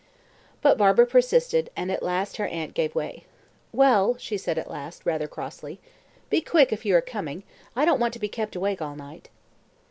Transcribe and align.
But 0.63 0.79
Barbara 0.79 1.05
persisted, 1.05 1.69
and 1.77 1.91
at 1.91 2.01
last 2.01 2.37
her 2.37 2.47
aunt 2.47 2.73
gave 2.73 2.95
way. 2.95 3.25
"Well," 3.71 4.17
she 4.17 4.35
said 4.35 4.57
at 4.57 4.67
last, 4.67 5.05
rather 5.05 5.27
crossly, 5.27 5.79
"be 6.31 6.41
quick 6.41 6.73
if 6.73 6.85
you 6.87 6.95
are 6.95 7.01
coming. 7.01 7.43
I 7.75 7.85
don't 7.85 7.99
want 7.99 8.13
to 8.15 8.19
be 8.19 8.27
kept 8.27 8.55
awake 8.55 8.81
all 8.81 8.95
night." 8.95 9.29